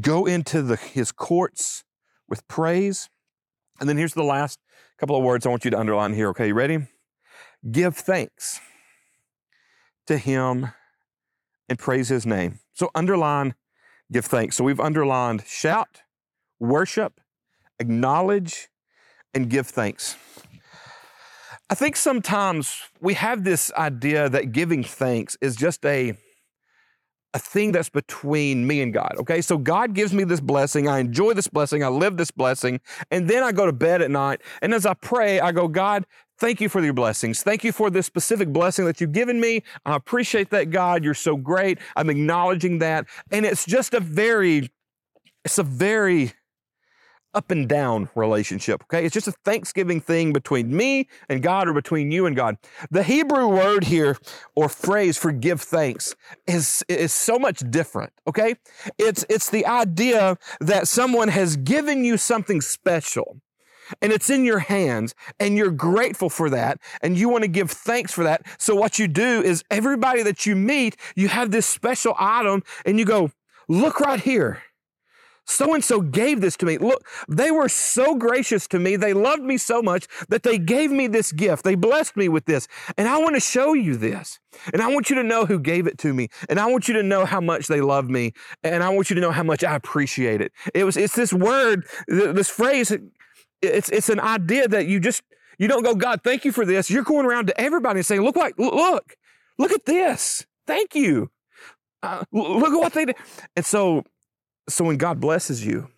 go 0.00 0.26
into 0.26 0.62
the, 0.62 0.76
His 0.76 1.12
courts 1.12 1.84
with 2.28 2.46
praise. 2.48 3.08
And 3.80 3.88
then 3.88 3.96
here's 3.96 4.14
the 4.14 4.24
last 4.24 4.58
couple 4.98 5.16
of 5.16 5.22
words 5.22 5.46
I 5.46 5.50
want 5.50 5.64
you 5.64 5.70
to 5.70 5.78
underline 5.78 6.14
here. 6.14 6.28
Okay, 6.30 6.48
you 6.48 6.54
ready? 6.54 6.86
Give 7.70 7.96
thanks 7.96 8.60
to 10.06 10.18
Him 10.18 10.68
and 11.68 11.78
praise 11.78 12.08
His 12.08 12.26
name. 12.26 12.58
So 12.72 12.90
underline 12.94 13.54
give 14.10 14.24
thanks. 14.24 14.56
So 14.56 14.64
we've 14.64 14.80
underlined 14.80 15.44
shout, 15.46 16.02
worship, 16.58 17.20
acknowledge, 17.78 18.68
and 19.34 19.50
give 19.50 19.66
thanks. 19.66 20.16
I 21.70 21.74
think 21.74 21.96
sometimes 21.96 22.82
we 23.00 23.14
have 23.14 23.44
this 23.44 23.70
idea 23.74 24.28
that 24.30 24.52
giving 24.52 24.82
thanks 24.82 25.36
is 25.40 25.54
just 25.54 25.84
a 25.84 26.14
a 27.34 27.38
thing 27.38 27.72
that's 27.72 27.90
between 27.90 28.66
me 28.66 28.80
and 28.80 28.92
God. 28.92 29.14
Okay. 29.18 29.42
So 29.42 29.58
God 29.58 29.92
gives 29.92 30.14
me 30.14 30.24
this 30.24 30.40
blessing. 30.40 30.88
I 30.88 30.98
enjoy 30.98 31.34
this 31.34 31.46
blessing. 31.46 31.84
I 31.84 31.88
live 31.88 32.16
this 32.16 32.30
blessing. 32.30 32.80
And 33.10 33.28
then 33.28 33.42
I 33.42 33.52
go 33.52 33.66
to 33.66 33.72
bed 33.72 34.00
at 34.00 34.10
night. 34.10 34.40
And 34.62 34.72
as 34.72 34.86
I 34.86 34.94
pray, 34.94 35.38
I 35.38 35.52
go, 35.52 35.68
God, 35.68 36.06
thank 36.38 36.58
you 36.58 36.70
for 36.70 36.82
your 36.82 36.94
blessings. 36.94 37.42
Thank 37.42 37.64
you 37.64 37.72
for 37.72 37.90
this 37.90 38.06
specific 38.06 38.48
blessing 38.48 38.86
that 38.86 39.00
you've 39.00 39.12
given 39.12 39.40
me. 39.40 39.62
I 39.84 39.94
appreciate 39.94 40.48
that, 40.50 40.70
God. 40.70 41.04
You're 41.04 41.12
so 41.12 41.36
great. 41.36 41.78
I'm 41.96 42.08
acknowledging 42.08 42.78
that. 42.78 43.06
And 43.30 43.44
it's 43.44 43.66
just 43.66 43.92
a 43.92 44.00
very, 44.00 44.70
it's 45.44 45.58
a 45.58 45.62
very 45.62 46.32
up 47.34 47.50
and 47.50 47.68
down 47.68 48.08
relationship. 48.14 48.82
Okay. 48.84 49.04
It's 49.04 49.14
just 49.14 49.28
a 49.28 49.32
thanksgiving 49.32 50.00
thing 50.00 50.32
between 50.32 50.74
me 50.74 51.08
and 51.28 51.42
God 51.42 51.68
or 51.68 51.72
between 51.72 52.10
you 52.10 52.26
and 52.26 52.34
God. 52.34 52.56
The 52.90 53.02
Hebrew 53.02 53.48
word 53.48 53.84
here 53.84 54.16
or 54.54 54.68
phrase 54.68 55.16
for 55.16 55.32
give 55.32 55.60
thanks 55.60 56.16
is, 56.46 56.84
is 56.88 57.12
so 57.12 57.38
much 57.38 57.62
different. 57.70 58.12
Okay. 58.26 58.56
It's, 58.98 59.24
it's 59.28 59.50
the 59.50 59.66
idea 59.66 60.38
that 60.60 60.88
someone 60.88 61.28
has 61.28 61.56
given 61.56 62.04
you 62.04 62.16
something 62.16 62.60
special 62.60 63.40
and 64.02 64.12
it's 64.12 64.30
in 64.30 64.44
your 64.44 64.58
hands 64.58 65.14
and 65.40 65.56
you're 65.56 65.70
grateful 65.70 66.28
for 66.28 66.50
that 66.50 66.78
and 67.02 67.16
you 67.16 67.28
want 67.28 67.42
to 67.42 67.48
give 67.48 67.70
thanks 67.70 68.12
for 68.12 68.24
that. 68.24 68.42
So 68.58 68.74
what 68.74 68.98
you 68.98 69.08
do 69.08 69.42
is 69.42 69.64
everybody 69.70 70.22
that 70.22 70.46
you 70.46 70.56
meet, 70.56 70.96
you 71.14 71.28
have 71.28 71.50
this 71.50 71.66
special 71.66 72.14
item 72.18 72.62
and 72.84 72.98
you 72.98 73.04
go, 73.04 73.30
look 73.68 74.00
right 74.00 74.20
here. 74.20 74.62
So 75.48 75.74
and 75.74 75.82
so 75.82 76.02
gave 76.02 76.42
this 76.42 76.58
to 76.58 76.66
me. 76.66 76.76
Look, 76.76 77.06
they 77.26 77.50
were 77.50 77.70
so 77.70 78.14
gracious 78.14 78.68
to 78.68 78.78
me. 78.78 78.96
They 78.96 79.14
loved 79.14 79.42
me 79.42 79.56
so 79.56 79.80
much 79.80 80.06
that 80.28 80.42
they 80.42 80.58
gave 80.58 80.90
me 80.90 81.06
this 81.06 81.32
gift. 81.32 81.64
They 81.64 81.74
blessed 81.74 82.18
me 82.18 82.28
with 82.28 82.44
this. 82.44 82.68
And 82.98 83.08
I 83.08 83.16
want 83.16 83.34
to 83.34 83.40
show 83.40 83.72
you 83.72 83.96
this. 83.96 84.38
And 84.74 84.82
I 84.82 84.92
want 84.92 85.08
you 85.08 85.16
to 85.16 85.22
know 85.22 85.46
who 85.46 85.58
gave 85.58 85.86
it 85.86 85.96
to 85.98 86.12
me. 86.12 86.28
And 86.50 86.60
I 86.60 86.66
want 86.66 86.86
you 86.86 86.94
to 86.94 87.02
know 87.02 87.24
how 87.24 87.40
much 87.40 87.66
they 87.66 87.80
love 87.80 88.10
me. 88.10 88.34
And 88.62 88.84
I 88.84 88.90
want 88.90 89.08
you 89.08 89.14
to 89.14 89.22
know 89.22 89.30
how 89.30 89.42
much 89.42 89.64
I 89.64 89.74
appreciate 89.74 90.42
it. 90.42 90.52
It 90.74 90.84
was, 90.84 90.98
it's 90.98 91.16
this 91.16 91.32
word, 91.32 91.86
this 92.06 92.50
phrase, 92.50 92.94
it's, 93.62 93.88
it's 93.88 94.10
an 94.10 94.20
idea 94.20 94.68
that 94.68 94.86
you 94.86 95.00
just, 95.00 95.22
you 95.58 95.66
don't 95.66 95.82
go, 95.82 95.94
God, 95.94 96.20
thank 96.22 96.44
you 96.44 96.52
for 96.52 96.66
this. 96.66 96.90
You're 96.90 97.04
going 97.04 97.24
around 97.24 97.46
to 97.46 97.58
everybody 97.58 98.00
and 98.00 98.06
saying, 98.06 98.20
look, 98.20 98.36
what, 98.36 98.58
look, 98.58 99.16
look 99.56 99.72
at 99.72 99.86
this. 99.86 100.46
Thank 100.66 100.94
you. 100.94 101.30
Uh, 102.02 102.24
look 102.32 102.74
at 102.74 102.78
what 102.78 102.92
they 102.92 103.06
did. 103.06 103.16
And 103.56 103.64
so 103.64 104.04
so 104.68 104.84
when 104.84 104.96
God 104.96 105.20
blesses 105.20 105.64
you, 105.64 105.88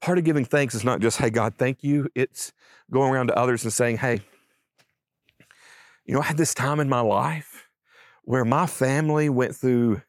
part 0.00 0.18
of 0.18 0.24
giving 0.24 0.44
thanks 0.44 0.74
is 0.74 0.84
not 0.84 1.00
just, 1.00 1.18
hey, 1.18 1.30
God, 1.30 1.54
thank 1.56 1.84
you. 1.84 2.08
It's 2.14 2.52
going 2.90 3.12
around 3.12 3.28
to 3.28 3.36
others 3.36 3.64
and 3.64 3.72
saying, 3.72 3.98
hey, 3.98 4.22
you 6.04 6.14
know, 6.14 6.20
I 6.20 6.24
had 6.24 6.36
this 6.36 6.54
time 6.54 6.80
in 6.80 6.88
my 6.88 7.00
life 7.00 7.68
where 8.24 8.44
my 8.44 8.66
family 8.66 9.28
went 9.28 9.54
through 9.54 10.02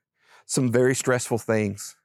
some 0.45 0.71
very 0.71 0.95
stressful 0.95 1.37
things. 1.37 1.95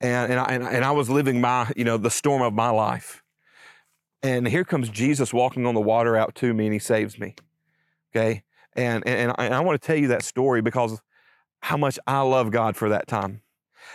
And, 0.00 0.32
and, 0.32 0.40
I, 0.40 0.72
and 0.72 0.84
I 0.84 0.90
was 0.90 1.08
living 1.08 1.40
my, 1.40 1.70
you 1.76 1.84
know, 1.84 1.96
the 1.96 2.10
storm 2.10 2.42
of 2.42 2.52
my 2.52 2.70
life. 2.70 3.22
And 4.22 4.46
here 4.46 4.64
comes 4.64 4.88
Jesus 4.88 5.32
walking 5.32 5.66
on 5.66 5.74
the 5.74 5.80
water 5.80 6.16
out 6.16 6.34
to 6.36 6.52
me 6.52 6.66
and 6.66 6.72
he 6.72 6.78
saves 6.78 7.18
me. 7.18 7.34
Okay. 8.14 8.42
And, 8.74 9.06
and, 9.06 9.32
and 9.38 9.54
I 9.54 9.60
want 9.60 9.80
to 9.80 9.86
tell 9.86 9.96
you 9.96 10.08
that 10.08 10.22
story 10.22 10.60
because 10.60 11.00
how 11.60 11.76
much 11.76 11.98
I 12.06 12.20
love 12.22 12.50
God 12.50 12.76
for 12.76 12.88
that 12.88 13.06
time. 13.06 13.42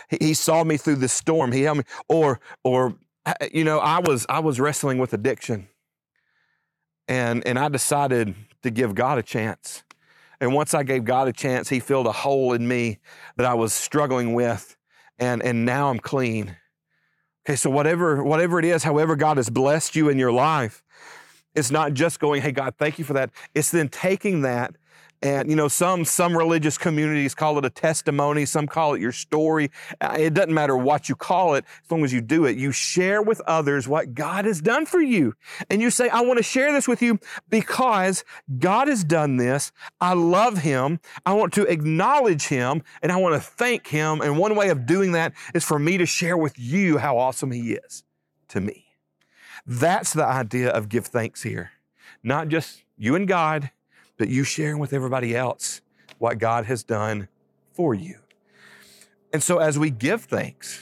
He 0.08 0.34
saw 0.34 0.64
me 0.64 0.76
through 0.76 0.96
the 0.96 1.08
storm. 1.08 1.52
He 1.52 1.62
helped 1.62 1.78
me. 1.78 1.84
Or, 2.08 2.40
or, 2.64 2.96
uh, 3.26 3.34
you 3.52 3.64
know, 3.64 3.78
I 3.78 3.98
was 3.98 4.26
I 4.28 4.40
was 4.40 4.58
wrestling 4.58 4.98
with 4.98 5.12
addiction, 5.12 5.68
and 7.06 7.46
and 7.46 7.58
I 7.58 7.68
decided 7.68 8.34
to 8.62 8.70
give 8.70 8.94
God 8.94 9.18
a 9.18 9.22
chance. 9.22 9.82
And 10.40 10.54
once 10.54 10.72
I 10.72 10.82
gave 10.82 11.04
God 11.04 11.28
a 11.28 11.32
chance, 11.32 11.68
He 11.68 11.80
filled 11.80 12.06
a 12.06 12.12
hole 12.12 12.52
in 12.52 12.66
me 12.66 12.98
that 13.36 13.46
I 13.46 13.54
was 13.54 13.72
struggling 13.72 14.34
with, 14.34 14.76
and 15.18 15.42
and 15.42 15.64
now 15.64 15.90
I'm 15.90 15.98
clean. 15.98 16.56
Okay, 17.46 17.56
so 17.56 17.70
whatever 17.70 18.22
whatever 18.22 18.58
it 18.58 18.64
is, 18.64 18.82
however 18.84 19.16
God 19.16 19.36
has 19.36 19.50
blessed 19.50 19.96
you 19.96 20.08
in 20.08 20.18
your 20.18 20.32
life, 20.32 20.82
it's 21.54 21.70
not 21.70 21.92
just 21.92 22.20
going, 22.20 22.40
"Hey 22.40 22.52
God, 22.52 22.74
thank 22.78 22.98
you 22.98 23.04
for 23.04 23.14
that." 23.14 23.30
It's 23.54 23.70
then 23.70 23.88
taking 23.88 24.42
that 24.42 24.76
and 25.22 25.50
you 25.50 25.56
know, 25.56 25.68
some 25.68 26.04
some 26.04 26.36
religious 26.36 26.78
communities 26.78 27.34
call 27.34 27.58
it 27.58 27.64
a 27.64 27.70
testimony, 27.70 28.44
some 28.44 28.66
call 28.66 28.94
it 28.94 29.00
your 29.00 29.12
story. 29.12 29.70
Uh, 30.00 30.16
it 30.18 30.34
doesn't 30.34 30.54
matter 30.54 30.76
what 30.76 31.08
you 31.08 31.16
call 31.16 31.54
it, 31.54 31.64
as 31.84 31.90
long 31.90 32.04
as 32.04 32.12
you 32.12 32.20
do 32.20 32.44
it. 32.44 32.56
You 32.56 32.70
share 32.70 33.20
with 33.20 33.40
others 33.42 33.88
what 33.88 34.14
God 34.14 34.44
has 34.44 34.60
done 34.60 34.86
for 34.86 35.00
you. 35.00 35.34
And 35.70 35.82
you 35.82 35.90
say, 35.90 36.08
I 36.08 36.20
want 36.20 36.38
to 36.38 36.42
share 36.42 36.72
this 36.72 36.86
with 36.86 37.02
you 37.02 37.18
because 37.48 38.24
God 38.58 38.88
has 38.88 39.02
done 39.02 39.36
this. 39.36 39.72
I 40.00 40.14
love 40.14 40.58
him. 40.58 41.00
I 41.26 41.32
want 41.32 41.52
to 41.54 41.62
acknowledge 41.64 42.46
him 42.46 42.82
and 43.02 43.10
I 43.10 43.16
want 43.16 43.34
to 43.34 43.40
thank 43.40 43.88
him. 43.88 44.20
And 44.20 44.38
one 44.38 44.54
way 44.54 44.68
of 44.68 44.86
doing 44.86 45.12
that 45.12 45.32
is 45.54 45.64
for 45.64 45.78
me 45.78 45.98
to 45.98 46.06
share 46.06 46.36
with 46.36 46.58
you 46.58 46.98
how 46.98 47.18
awesome 47.18 47.50
he 47.50 47.72
is 47.72 48.04
to 48.48 48.60
me. 48.60 48.84
That's 49.66 50.12
the 50.12 50.24
idea 50.24 50.70
of 50.70 50.88
give 50.88 51.06
thanks 51.06 51.42
here. 51.42 51.72
Not 52.22 52.48
just 52.48 52.84
you 52.96 53.14
and 53.14 53.28
God, 53.28 53.70
but 54.18 54.28
you 54.28 54.44
sharing 54.44 54.78
with 54.78 54.92
everybody 54.92 55.34
else 55.34 55.80
what 56.18 56.38
God 56.38 56.66
has 56.66 56.82
done 56.82 57.28
for 57.72 57.94
you. 57.94 58.18
And 59.32 59.42
so 59.42 59.58
as 59.58 59.78
we 59.78 59.90
give 59.90 60.24
thanks, 60.24 60.80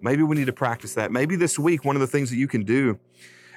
maybe 0.00 0.22
we 0.22 0.36
need 0.36 0.46
to 0.46 0.52
practice 0.52 0.94
that. 0.94 1.10
Maybe 1.12 1.36
this 1.36 1.58
week, 1.58 1.84
one 1.84 1.96
of 1.96 2.00
the 2.00 2.06
things 2.06 2.30
that 2.30 2.36
you 2.36 2.48
can 2.48 2.64
do 2.64 2.98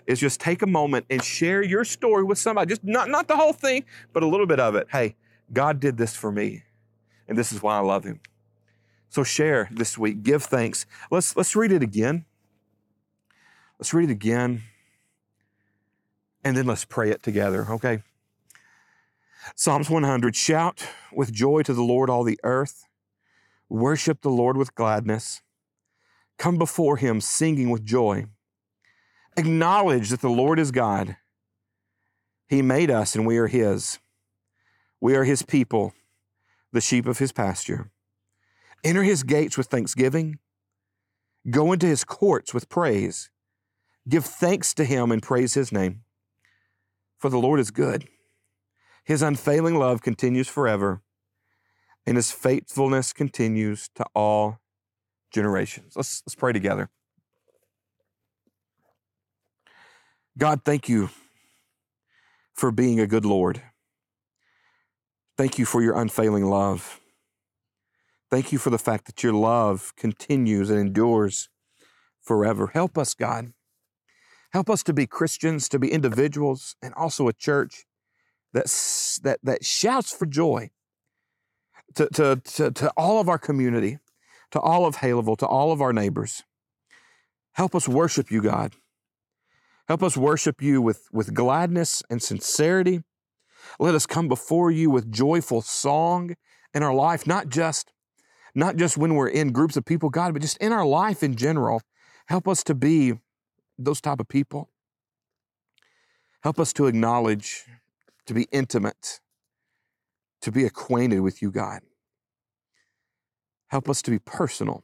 is 0.08 0.20
just 0.20 0.40
take 0.40 0.62
a 0.62 0.68
moment 0.68 1.06
and 1.10 1.24
share 1.24 1.64
your 1.64 1.86
story 1.86 2.24
with 2.24 2.38
somebody. 2.38 2.70
Just 2.70 2.84
not, 2.84 3.10
not 3.10 3.28
the 3.28 3.36
whole 3.36 3.54
thing, 3.54 3.86
but 4.12 4.24
a 4.24 4.28
little 4.28 4.48
bit 4.48 4.60
of 4.60 4.76
it. 4.76 4.88
Hey, 4.92 5.16
God 5.52 5.80
did 5.80 5.98
this 5.98 6.16
for 6.16 6.32
me, 6.32 6.64
and 7.28 7.38
this 7.38 7.52
is 7.52 7.62
why 7.62 7.78
I 7.78 7.82
love 7.82 8.04
him. 8.04 8.20
So 9.10 9.24
share 9.24 9.70
this 9.72 9.98
week. 9.98 10.24
Give 10.24 10.42
thanks. 10.42 10.88
Let's 11.12 11.38
let's 11.38 11.56
read 11.56 11.72
it 11.72 11.84
again. 11.84 12.26
Let's 13.78 13.94
read 13.94 14.10
it 14.10 14.12
again. 14.12 14.64
And 16.44 16.58
then 16.58 16.66
let's 16.66 16.84
pray 16.84 17.12
it 17.12 17.22
together, 17.22 17.68
okay? 17.70 18.02
Psalms 19.56 19.90
100 19.90 20.36
Shout 20.36 20.88
with 21.12 21.32
joy 21.32 21.64
to 21.64 21.74
the 21.74 21.84
Lord, 21.84 22.10
all 22.10 22.24
the 22.24 22.40
earth. 22.44 22.86
Worship 23.70 24.22
the 24.22 24.30
Lord 24.30 24.58
with 24.58 24.76
gladness. 24.76 25.42
Come 26.38 26.58
before 26.58 26.98
him 26.98 27.22
singing 27.22 27.70
with 27.70 27.86
joy. 27.86 28.26
Acknowledge 29.36 30.10
that 30.10 30.22
the 30.22 30.30
Lord 30.30 30.60
is 30.60 30.72
God. 30.72 31.18
He 32.48 32.62
made 32.62 32.90
us 32.90 33.16
and 33.16 33.26
we 33.26 33.38
are 33.38 33.48
his. 33.48 34.00
We 35.02 35.16
are 35.16 35.24
his 35.24 35.44
people, 35.44 35.94
the 36.72 36.82
sheep 36.82 37.06
of 37.06 37.20
his 37.20 37.32
pasture. 37.32 37.92
Enter 38.84 39.04
his 39.04 39.24
gates 39.24 39.58
with 39.58 39.68
thanksgiving. 39.68 40.40
Go 41.50 41.74
into 41.74 41.86
his 41.86 42.04
courts 42.04 42.54
with 42.54 42.70
praise. 42.70 43.30
Give 44.08 44.24
thanks 44.24 44.74
to 44.76 44.86
him 44.86 45.12
and 45.12 45.22
praise 45.22 45.54
his 45.54 45.72
name. 45.72 46.02
For 47.18 47.30
the 47.30 47.40
Lord 47.40 47.60
is 47.60 47.72
good 47.72 48.08
his 49.04 49.22
unfailing 49.22 49.76
love 49.76 50.02
continues 50.02 50.48
forever, 50.48 51.02
and 52.06 52.16
his 52.16 52.32
faithfulness 52.32 53.14
continues 53.14 53.90
to 53.96 54.06
all 54.16 54.60
generations. 55.32 55.94
Let's, 55.96 56.22
let's 56.26 56.36
pray 56.36 56.54
together. 56.54 56.90
God, 60.38 60.62
thank 60.64 60.90
you 60.90 61.10
for 62.54 62.72
being 62.72 63.00
a 63.00 63.08
good 63.08 63.26
Lord. 63.26 63.62
Thank 65.38 65.60
you 65.60 65.66
for 65.66 65.82
your 65.82 65.98
unfailing 65.98 66.46
love. 66.46 67.00
Thank 68.32 68.52
you 68.52 68.58
for 68.58 68.70
the 68.70 68.80
fact 68.80 69.06
that 69.06 69.22
your 69.22 69.34
love 69.34 69.94
continues 69.96 70.70
and 70.70 70.80
endures 70.80 71.50
forever. 72.22 72.68
Help 72.68 72.98
us, 72.98 73.14
God. 73.14 73.54
Help 74.54 74.70
us 74.70 74.84
to 74.84 74.94
be 74.94 75.06
Christians, 75.06 75.68
to 75.70 75.80
be 75.80 75.92
individuals, 75.92 76.76
and 76.82 76.94
also 76.94 77.28
a 77.28 77.34
church 77.34 77.86
that, 78.54 78.66
that, 79.24 79.40
that 79.44 79.66
shouts 79.66 80.12
for 80.12 80.26
joy 80.26 80.70
to, 81.96 82.08
to, 82.10 82.42
to, 82.44 82.72
to 82.72 82.92
all 82.96 83.20
of 83.20 83.30
our 83.30 83.38
community, 83.38 84.00
to 84.52 84.60
all 84.60 84.86
of 84.86 84.98
Haleyville, 84.98 85.38
to 85.40 85.48
all 85.48 85.72
of 85.72 85.82
our 85.82 85.94
neighbors. 85.94 86.44
Help 87.54 87.76
us 87.76 87.88
worship 87.88 88.32
you, 88.32 88.42
God. 88.42 88.74
Help 89.88 90.02
us 90.02 90.16
worship 90.16 90.62
you 90.62 90.82
with, 90.82 91.08
with 91.12 91.34
gladness 91.34 92.02
and 92.10 92.22
sincerity. 92.22 93.04
Let 93.80 93.96
us 93.96 94.06
come 94.06 94.28
before 94.28 94.72
you 94.72 94.90
with 94.90 95.12
joyful 95.12 95.62
song 95.62 96.36
in 96.74 96.84
our 96.84 96.94
life, 96.94 97.28
not 97.28 97.50
just, 97.50 97.92
not 98.56 98.76
just 98.76 98.98
when 98.98 99.16
we're 99.16 99.28
in 99.28 99.52
groups 99.52 99.76
of 99.76 99.86
people, 99.86 100.10
God, 100.10 100.34
but 100.34 100.42
just 100.42 100.58
in 100.58 100.72
our 100.72 100.86
life 100.86 101.22
in 101.22 101.36
general. 101.36 101.82
Help 102.28 102.48
us 102.48 102.64
to 102.64 102.76
be 102.76 103.14
those 103.78 104.00
type 104.00 104.20
of 104.20 104.28
people. 104.28 104.70
Help 106.42 106.60
us 106.60 106.74
to 106.74 106.88
acknowledge 106.88 107.66
to 108.26 108.34
be 108.34 108.48
intimate, 108.52 109.20
to 110.42 110.52
be 110.52 110.66
acquainted 110.66 111.20
with 111.22 111.42
you, 111.42 111.52
God. 111.52 111.82
Help 113.68 113.90
us 113.90 114.02
to 114.04 114.12
be 114.12 114.20
personal, 114.20 114.84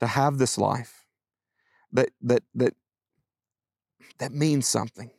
to 0.00 0.06
have 0.06 0.38
this 0.38 0.56
life 0.56 1.00
that 1.92 2.10
that 2.20 2.42
that 2.54 2.74
that 4.18 4.32
means 4.32 4.66
something. 4.66 5.10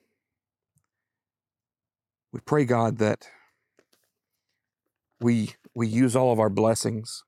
We 2.31 2.39
pray, 2.39 2.65
God, 2.65 2.97
that 2.99 3.27
we 5.19 5.55
we 5.75 5.87
use 5.87 6.15
all 6.15 6.31
of 6.31 6.39
our 6.39 6.49
blessings. 6.49 7.23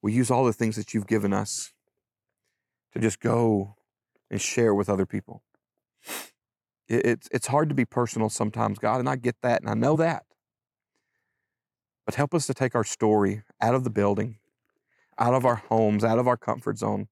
We 0.00 0.12
use 0.12 0.30
all 0.30 0.44
the 0.44 0.52
things 0.52 0.76
that 0.76 0.92
you've 0.94 1.06
given 1.06 1.32
us 1.32 1.72
to 2.92 2.98
just 2.98 3.20
go 3.20 3.76
and 4.30 4.40
share 4.40 4.74
with 4.74 4.88
other 4.88 5.06
people. 5.06 5.42
It, 6.92 7.06
it's 7.06 7.28
it's 7.32 7.46
hard 7.46 7.68
to 7.70 7.74
be 7.74 7.84
personal 7.84 8.28
sometimes, 8.28 8.78
God, 8.78 9.00
and 9.00 9.08
I 9.08 9.16
get 9.16 9.36
that, 9.42 9.62
and 9.62 9.70
I 9.70 9.74
know 9.74 9.96
that. 9.96 10.24
But 12.04 12.16
help 12.16 12.34
us 12.34 12.46
to 12.46 12.54
take 12.54 12.74
our 12.74 12.84
story 12.84 13.42
out 13.60 13.74
of 13.74 13.84
the 13.84 13.90
building, 13.90 14.38
out 15.18 15.34
of 15.34 15.44
our 15.44 15.56
homes, 15.56 16.04
out 16.04 16.18
of 16.18 16.28
our 16.28 16.36
comfort 16.36 16.78
zone, 16.78 17.08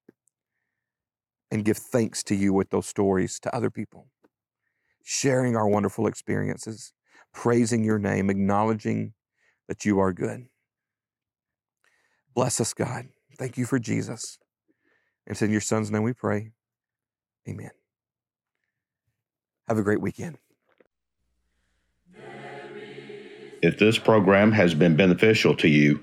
and 1.50 1.64
give 1.64 1.78
thanks 1.78 2.22
to 2.24 2.34
you 2.34 2.52
with 2.52 2.70
those 2.70 2.86
stories 2.86 3.38
to 3.40 3.54
other 3.54 3.70
people. 3.70 4.08
Sharing 5.02 5.56
our 5.56 5.68
wonderful 5.68 6.06
experiences, 6.06 6.92
praising 7.32 7.84
your 7.84 7.98
name, 7.98 8.30
acknowledging 8.30 9.14
that 9.68 9.84
you 9.84 9.98
are 9.98 10.12
good. 10.12 10.46
Bless 12.34 12.60
us, 12.60 12.74
God. 12.74 13.08
Thank 13.38 13.56
you 13.56 13.64
for 13.64 13.78
Jesus. 13.78 14.38
And 15.26 15.32
it's 15.32 15.42
in 15.42 15.50
your 15.50 15.60
son's 15.60 15.90
name 15.90 16.02
we 16.02 16.12
pray. 16.12 16.52
Amen. 17.48 17.79
Have 19.70 19.78
a 19.78 19.82
great 19.82 20.00
weekend. 20.00 20.36
If 23.62 23.78
this 23.78 23.98
program 23.98 24.50
has 24.50 24.74
been 24.74 24.96
beneficial 24.96 25.54
to 25.58 25.68
you, 25.68 26.00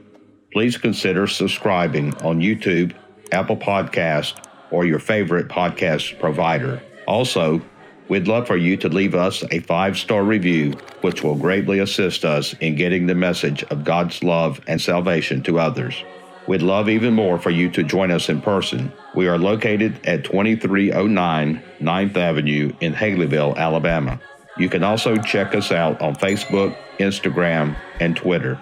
please 0.53 0.77
consider 0.77 1.27
subscribing 1.27 2.15
on 2.21 2.39
YouTube, 2.39 2.95
Apple 3.33 3.57
Podcast, 3.57 4.41
or 4.71 4.85
your 4.85 4.99
favorite 4.99 5.49
podcast 5.49 6.17
provider. 6.17 6.81
Also, 7.09 7.61
we'd 8.07 8.29
love 8.29 8.47
for 8.47 8.55
you 8.55 8.77
to 8.77 8.87
leave 8.87 9.13
us 9.13 9.43
a 9.51 9.59
five 9.59 9.97
star 9.97 10.23
review, 10.23 10.71
which 11.01 11.21
will 11.21 11.35
greatly 11.35 11.79
assist 11.79 12.23
us 12.23 12.53
in 12.61 12.75
getting 12.75 13.05
the 13.05 13.15
message 13.15 13.63
of 13.63 13.83
God's 13.83 14.23
love 14.23 14.61
and 14.67 14.79
salvation 14.79 15.43
to 15.43 15.59
others. 15.59 16.05
We'd 16.47 16.61
love 16.61 16.87
even 16.87 17.13
more 17.13 17.37
for 17.37 17.49
you 17.49 17.69
to 17.71 17.83
join 17.83 18.09
us 18.09 18.29
in 18.29 18.41
person. 18.41 18.93
We 19.13 19.27
are 19.27 19.37
located 19.37 20.05
at 20.05 20.23
2309 20.23 21.61
9th 21.79 22.17
Avenue 22.17 22.73
in 22.79 22.93
Haleyville, 22.93 23.57
Alabama. 23.57 24.19
You 24.57 24.69
can 24.69 24.83
also 24.83 25.17
check 25.17 25.53
us 25.53 25.71
out 25.71 26.01
on 26.01 26.15
Facebook, 26.15 26.75
Instagram, 26.99 27.75
and 27.99 28.15
Twitter. 28.15 28.59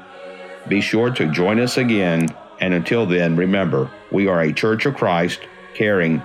Be 0.67 0.81
sure 0.81 1.11
to 1.11 1.31
join 1.31 1.59
us 1.59 1.77
again, 1.77 2.27
and 2.59 2.73
until 2.73 3.05
then, 3.05 3.35
remember, 3.35 3.91
we 4.11 4.27
are 4.27 4.41
a 4.41 4.51
Church 4.51 4.87
of 4.87 4.95
Christ 4.95 5.41
caring 5.75 6.23